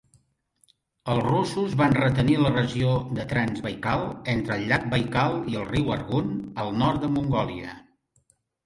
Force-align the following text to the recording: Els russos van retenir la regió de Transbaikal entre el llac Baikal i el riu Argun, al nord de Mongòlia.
Els 1.15 1.25
russos 1.27 1.75
van 1.81 1.93
retenir 1.97 2.39
la 2.45 2.53
regió 2.55 2.95
de 3.19 3.27
Transbaikal 3.35 4.07
entre 4.37 4.59
el 4.59 4.67
llac 4.73 4.91
Baikal 4.97 5.41
i 5.53 5.63
el 5.63 5.71
riu 5.73 5.95
Argun, 6.01 6.35
al 6.67 6.77
nord 6.83 7.05
de 7.07 7.13
Mongòlia. 7.21 7.81